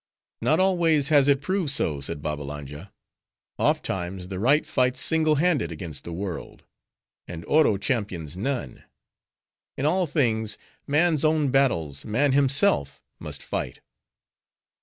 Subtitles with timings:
[0.41, 2.91] "Not always has it proved so," said Babbalanja.
[3.59, 6.63] "Oft times, the right fights single handed against the world;
[7.27, 8.83] and Oro champions none.
[9.77, 13.81] In all things, man's own battles, man himself must fight.